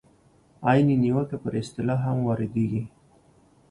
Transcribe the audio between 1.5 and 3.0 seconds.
اصطلاح هم واردېږي.